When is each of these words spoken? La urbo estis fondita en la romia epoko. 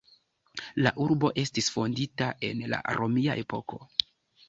La 0.85 0.93
urbo 1.05 1.31
estis 1.43 1.69
fondita 1.77 2.33
en 2.51 2.67
la 2.75 2.83
romia 3.01 3.41
epoko. 3.47 3.85